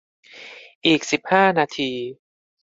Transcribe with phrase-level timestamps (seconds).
[0.85, 1.91] อีกสิบห้านาที